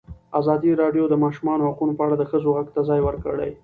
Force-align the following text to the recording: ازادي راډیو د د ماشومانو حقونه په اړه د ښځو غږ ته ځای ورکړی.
ازادي 0.39 0.71
راډیو 0.81 1.03
د 1.07 1.09
د 1.11 1.15
ماشومانو 1.23 1.67
حقونه 1.69 1.93
په 1.95 2.03
اړه 2.05 2.15
د 2.17 2.23
ښځو 2.31 2.49
غږ 2.57 2.67
ته 2.75 2.81
ځای 2.89 2.99
ورکړی. 3.03 3.51